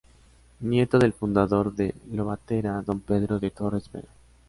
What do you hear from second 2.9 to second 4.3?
Pedro de Torres Vera.